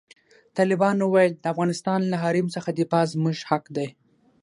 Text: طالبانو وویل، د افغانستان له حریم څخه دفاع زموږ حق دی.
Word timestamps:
طالبانو 0.57 1.01
وویل، 1.07 1.33
د 1.37 1.45
افغانستان 1.53 1.99
له 2.11 2.17
حریم 2.23 2.47
څخه 2.55 2.69
دفاع 2.79 3.03
زموږ 3.13 3.37
حق 3.49 3.65
دی. 3.75 3.87